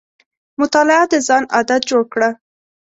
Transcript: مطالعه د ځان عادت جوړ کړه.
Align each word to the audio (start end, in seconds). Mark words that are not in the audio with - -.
مطالعه 0.59 1.05
د 1.11 1.15
ځان 1.27 1.43
عادت 1.55 1.81
جوړ 1.89 2.03
کړه. 2.13 2.29